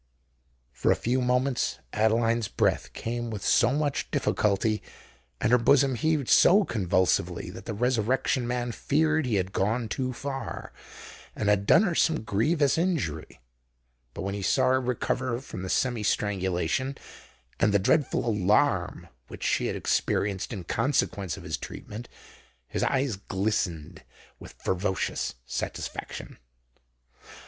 For 0.71 0.91
a 0.91 0.95
few 0.95 1.21
moments 1.21 1.77
Adeline's 1.93 2.47
breath 2.47 2.91
came 2.93 3.29
with 3.29 3.45
so 3.45 3.71
much 3.71 4.09
difficulty, 4.09 4.81
and 5.39 5.51
her 5.51 5.59
bosom 5.59 5.93
heaved 5.93 6.27
so 6.27 6.63
convulsively, 6.63 7.51
that 7.51 7.65
the 7.65 7.75
Resurrection 7.75 8.47
Man 8.47 8.71
feared 8.71 9.27
he 9.27 9.35
had 9.35 9.53
gone 9.53 9.87
too 9.87 10.11
far, 10.11 10.73
and 11.35 11.49
had 11.49 11.67
done 11.67 11.83
her 11.83 11.93
some 11.93 12.23
grievous 12.23 12.79
injury: 12.79 13.41
but 14.15 14.23
when 14.23 14.33
he 14.33 14.41
saw 14.41 14.69
her 14.69 14.81
recover 14.81 15.39
from 15.39 15.61
the 15.61 15.69
semi 15.69 16.01
strangulation 16.01 16.97
and 17.59 17.71
the 17.71 17.77
dreadful 17.77 18.25
alarm 18.27 19.07
which 19.27 19.43
she 19.43 19.67
had 19.67 19.75
experienced 19.75 20.51
in 20.51 20.63
consequence 20.63 21.37
of 21.37 21.43
his 21.43 21.57
treatment, 21.57 22.09
his 22.67 22.81
eyes 22.81 23.17
glistened 23.17 24.01
with 24.39 24.53
ferocious 24.53 25.35
satisfaction. 25.45 26.39